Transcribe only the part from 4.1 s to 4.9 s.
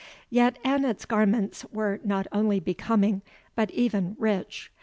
rich.